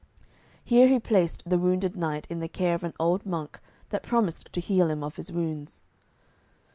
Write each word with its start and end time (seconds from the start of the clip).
Here 0.63 0.87
he 0.87 0.99
placed 0.99 1.43
the 1.47 1.59
wounded 1.59 1.95
knight 1.95 2.25
in 2.27 2.39
the 2.39 2.47
care 2.47 2.73
of 2.73 2.83
an 2.83 2.95
old 2.99 3.23
monk, 3.23 3.59
that 3.89 4.01
promised 4.01 4.51
to 4.53 4.59
heal 4.59 4.89
him 4.89 5.03
of 5.03 5.17
his 5.17 5.31
wounds. 5.31 5.83